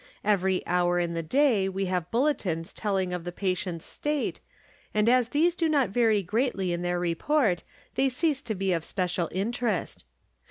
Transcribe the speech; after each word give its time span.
Every 0.23 0.65
hour 0.65 0.97
in 0.99 1.13
the 1.13 1.21
day 1.21 1.69
we 1.69 1.85
have 1.85 2.09
bulletins 2.09 2.73
telling 2.73 3.13
of 3.13 3.23
the 3.23 3.31
patient's 3.31 3.85
state, 3.85 4.39
and 4.95 5.07
as 5.07 5.29
these 5.29 5.53
do 5.53 5.69
not 5.69 5.89
vary 5.91 6.23
greatly 6.23 6.73
in 6.73 6.81
their 6.81 6.97
report 6.99 7.61
they 7.93 8.09
cease 8.09 8.41
to 8.41 8.55
be 8.55 8.73
of 8.73 8.83
special 8.83 9.29
interest. 9.31 10.05